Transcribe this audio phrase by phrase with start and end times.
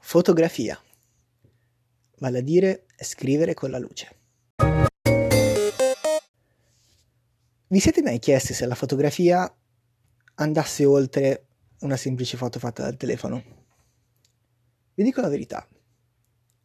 [0.00, 0.80] Fotografia,
[2.18, 4.16] vale a dire scrivere con la luce.
[7.66, 9.54] Vi siete mai chiesti se la fotografia
[10.36, 11.46] andasse oltre
[11.80, 13.42] una semplice foto fatta dal telefono?
[14.94, 15.68] Vi dico la verità.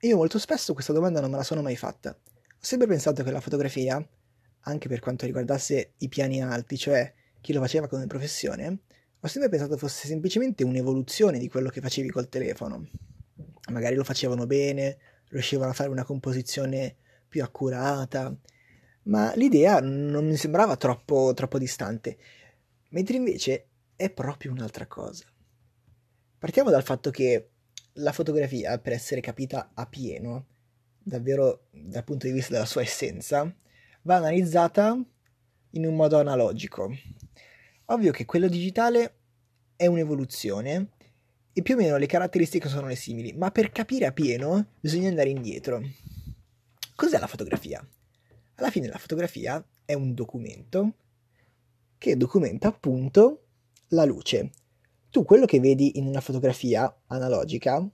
[0.00, 2.10] Io molto spesso questa domanda non me la sono mai fatta.
[2.10, 4.02] Ho sempre pensato che la fotografia,
[4.60, 7.12] anche per quanto riguardasse i piani alti, cioè
[7.42, 8.78] chi lo faceva come professione,
[9.20, 12.88] ho sempre pensato fosse semplicemente un'evoluzione di quello che facevi col telefono.
[13.68, 14.98] Magari lo facevano bene,
[15.28, 16.96] riuscivano a fare una composizione
[17.28, 18.34] più accurata,
[19.04, 22.16] ma l'idea non mi sembrava troppo, troppo distante,
[22.90, 25.24] mentre invece è proprio un'altra cosa.
[26.38, 27.50] Partiamo dal fatto che
[27.94, 30.46] la fotografia, per essere capita a pieno,
[30.98, 33.52] davvero dal punto di vista della sua essenza,
[34.02, 34.98] va analizzata
[35.70, 36.90] in un modo analogico.
[37.86, 39.18] Ovvio che quello digitale
[39.76, 40.88] è un'evoluzione
[41.58, 45.08] e più o meno le caratteristiche sono le simili, ma per capire a pieno bisogna
[45.08, 45.80] andare indietro.
[46.94, 47.82] Cos'è la fotografia?
[48.56, 50.96] Alla fine la fotografia è un documento
[51.96, 53.46] che documenta appunto
[53.88, 54.50] la luce.
[55.08, 57.88] Tu quello che vedi in una fotografia analogica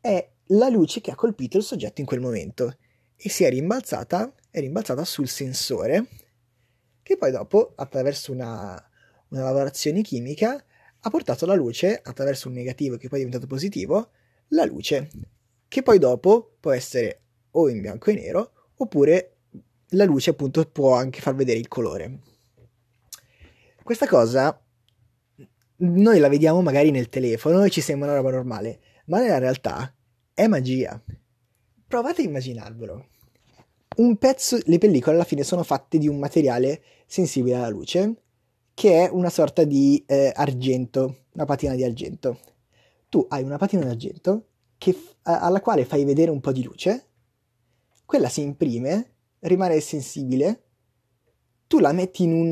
[0.00, 2.78] è la luce che ha colpito il soggetto in quel momento
[3.14, 6.06] e si è rimbalzata, è rimbalzata sul sensore
[7.02, 8.82] che poi dopo, attraverso una,
[9.28, 10.64] una lavorazione chimica,
[11.06, 14.10] ha portato la luce, attraverso un negativo che poi è diventato positivo,
[14.48, 15.10] la luce,
[15.68, 17.20] che poi dopo può essere
[17.52, 19.36] o in bianco e nero, oppure
[19.90, 22.20] la luce appunto può anche far vedere il colore.
[23.82, 24.58] Questa cosa
[25.76, 29.94] noi la vediamo magari nel telefono e ci sembra una roba normale, ma nella realtà
[30.32, 31.00] è magia.
[31.86, 33.08] Provate a immaginarvelo
[33.96, 38.22] un pezzo, le pellicole alla fine sono fatte di un materiale sensibile alla luce,
[38.74, 42.38] che è una sorta di eh, argento, una patina di argento.
[43.08, 47.06] Tu hai una patina d'argento che, alla quale fai vedere un po' di luce,
[48.04, 50.62] quella si imprime, rimane sensibile,
[51.66, 52.48] tu la metti in, un,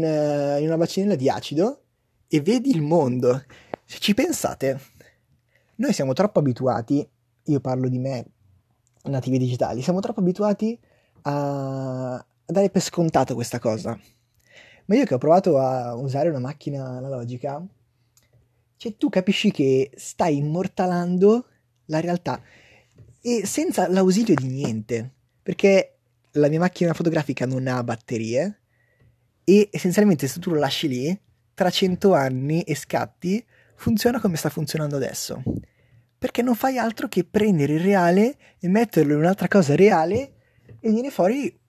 [0.60, 1.82] in una bacinella di acido
[2.28, 3.42] e vedi il mondo.
[3.84, 4.80] Se ci pensate,
[5.76, 7.06] noi siamo troppo abituati,
[7.46, 8.24] io parlo di me,
[9.02, 13.98] nativi digitali, siamo troppo abituati a a, a dare per scontato questa cosa.
[14.92, 17.66] Ma io che ho provato a usare una macchina analogica,
[18.76, 21.46] cioè tu capisci che stai immortalando
[21.86, 22.42] la realtà
[23.22, 25.10] e senza l'ausilio di niente,
[25.42, 25.96] perché
[26.32, 28.60] la mia macchina fotografica non ha batterie
[29.44, 31.20] e essenzialmente se tu lo lasci lì,
[31.54, 33.42] tra cento anni e scatti,
[33.76, 35.42] funziona come sta funzionando adesso.
[36.18, 40.32] Perché non fai altro che prendere il reale e metterlo in un'altra cosa reale
[40.80, 41.60] e viene fuori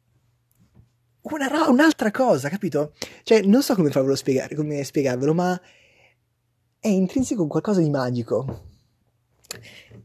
[1.24, 2.94] una, un'altra cosa, capito?
[3.24, 5.60] Cioè, non so come farvelo spiegare, come spiegarvelo, ma
[6.80, 8.72] è intrinseco qualcosa di magico.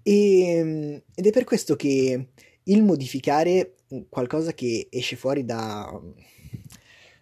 [0.02, 2.28] E, ed è per questo che
[2.62, 3.74] il modificare
[4.08, 5.90] qualcosa che esce fuori da,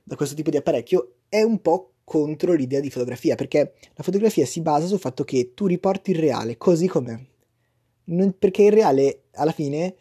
[0.03, 4.47] da questo tipo di apparecchio è un po' contro l'idea di fotografia, perché la fotografia
[4.47, 7.19] si basa sul fatto che tu riporti il reale così com'è.
[8.05, 9.97] Non, perché il reale alla fine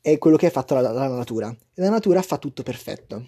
[0.00, 1.48] è quello che è fatto dalla natura.
[1.48, 3.26] E la natura fa tutto perfetto.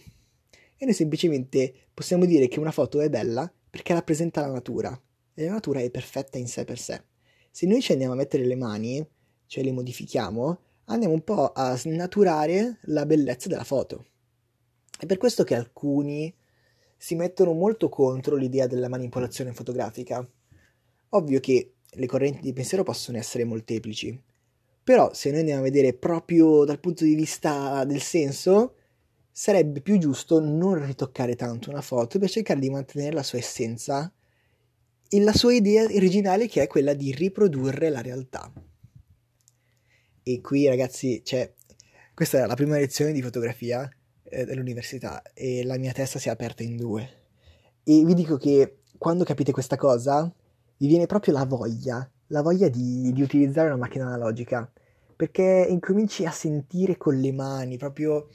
[0.77, 4.99] E noi semplicemente possiamo dire che una foto è bella perché rappresenta la natura.
[5.35, 7.03] E la natura è perfetta in sé per sé.
[7.51, 9.07] Se noi ci andiamo a mettere le mani,
[9.47, 14.07] cioè le modifichiamo, andiamo un po' a snaturare la bellezza della foto.
[14.99, 16.33] È per questo che alcuni
[16.97, 20.27] si mettono molto contro l'idea della manipolazione fotografica.
[21.11, 24.23] Ovvio che le correnti di pensiero possono essere molteplici,
[24.83, 28.75] però se noi andiamo a vedere proprio dal punto di vista del senso,
[29.31, 34.13] sarebbe più giusto non ritoccare tanto una foto per cercare di mantenere la sua essenza
[35.09, 38.53] e la sua idea originale che è quella di riprodurre la realtà.
[40.23, 41.53] E qui ragazzi, cioè,
[42.15, 43.89] questa è la prima lezione di fotografia
[44.25, 47.09] eh, dell'università e la mia testa si è aperta in due.
[47.83, 50.33] E vi dico che quando capite questa cosa,
[50.77, 54.71] vi viene proprio la voglia, la voglia di, di utilizzare una macchina analogica
[55.15, 58.29] perché incominci a sentire con le mani proprio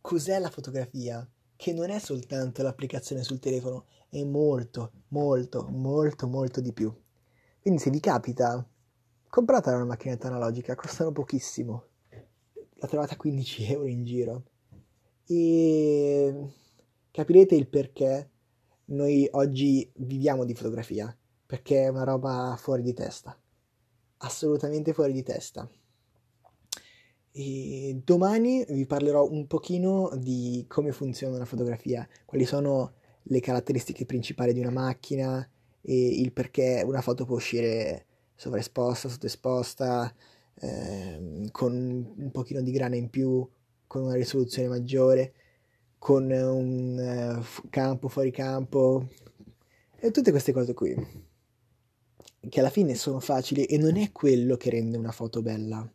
[0.00, 6.60] cos'è la fotografia, che non è soltanto l'applicazione sul telefono, è molto, molto, molto, molto
[6.60, 6.94] di più.
[7.60, 8.64] Quindi se vi capita,
[9.28, 11.84] comprate una macchinetta analogica, costano pochissimo.
[12.76, 14.44] La trovate a 15 euro in giro.
[15.26, 16.34] E
[17.10, 18.30] capirete il perché
[18.86, 21.14] noi oggi viviamo di fotografia,
[21.44, 23.36] perché è una roba fuori di testa.
[24.18, 25.68] Assolutamente fuori di testa.
[27.30, 34.06] E domani vi parlerò un pochino di come funziona una fotografia, quali sono le caratteristiche
[34.06, 35.48] principali di una macchina
[35.80, 40.12] e il perché una foto può uscire sovraesposta, sottoesposta,
[40.54, 43.48] eh, con un pochino di grana in più,
[43.86, 45.32] con una risoluzione maggiore,
[45.98, 49.08] con un uh, campo fuori campo
[49.96, 50.94] e tutte queste cose qui
[52.48, 55.90] che alla fine sono facili e non è quello che rende una foto bella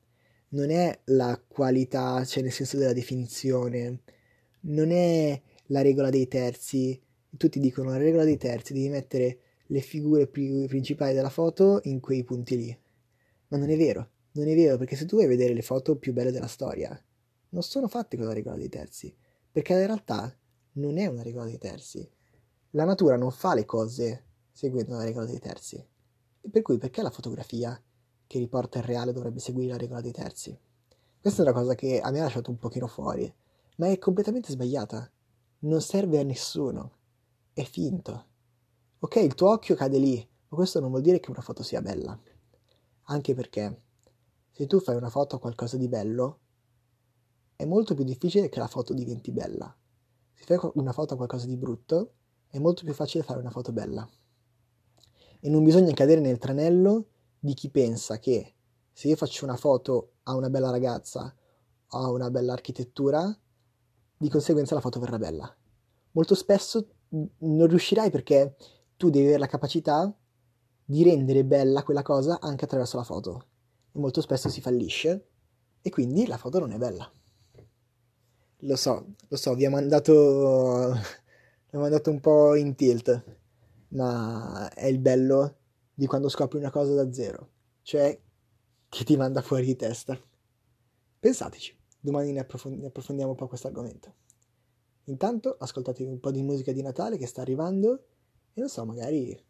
[0.54, 4.01] non è la qualità, cioè nel senso della definizione,
[4.62, 7.00] non è la regola dei terzi.
[7.36, 12.24] Tutti dicono la regola dei terzi, devi mettere le figure principali della foto in quei
[12.24, 12.80] punti lì.
[13.48, 16.13] Ma non è vero, non è vero, perché se tu vuoi vedere le foto più
[16.13, 17.00] belle della storia,
[17.50, 19.13] non sono fatte con la regola dei terzi,
[19.51, 20.36] perché in realtà
[20.74, 22.07] non è una regola dei terzi.
[22.72, 25.84] La natura non fa le cose seguendo la regola dei terzi.
[26.50, 27.81] Per cui perché la fotografia
[28.28, 30.57] che riporta il reale dovrebbe seguire la regola dei terzi?
[31.19, 33.34] Questa è una cosa che a me ha lasciato un pochino fuori,
[33.78, 35.10] ma è completamente sbagliata.
[35.60, 36.92] Non serve a nessuno.
[37.54, 38.25] È finto.
[39.00, 40.18] Ok, il tuo occhio cade lì,
[40.50, 42.19] ma questo non vuol dire che una foto sia bella.
[43.04, 43.81] Anche perché
[44.51, 46.39] se tu fai una foto a qualcosa di bello,
[47.56, 49.74] è molto più difficile che la foto diventi bella.
[50.34, 52.16] Se fai una foto a qualcosa di brutto,
[52.48, 54.07] è molto più facile fare una foto bella.
[55.45, 57.07] E non bisogna cadere nel tranello
[57.38, 58.54] di chi pensa che
[58.94, 61.36] se io faccio una foto a una bella ragazza,
[61.88, 63.38] a una bella architettura,
[64.16, 65.54] di conseguenza la foto verrà bella.
[66.12, 68.56] Molto spesso non riuscirai perché
[68.95, 70.18] tu devi avere la capacità
[70.86, 73.48] di rendere bella quella cosa anche attraverso la foto.
[73.92, 75.28] E molto spesso si fallisce
[75.81, 77.12] e quindi la foto non è bella.
[78.60, 80.94] Lo so, lo so, vi ha mandato,
[81.69, 83.42] vi ha mandato un po' in tilt,
[83.94, 85.57] ma è il bello
[85.94, 87.50] di quando scopri una cosa da zero,
[87.81, 88.19] cioè
[88.90, 90.19] che ti manda fuori di testa.
[91.19, 94.13] Pensateci, domani ne, approfondi- ne approfondiamo un po' questo argomento.
[95.06, 98.06] Intanto ascoltatevi un po' di musica di Natale che sta arrivando
[98.54, 99.42] e non so, magari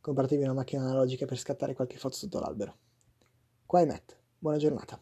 [0.00, 2.76] compratevi una macchina analogica per scattare qualche foto sotto l'albero.
[3.66, 5.00] Qua è Matt, buona giornata.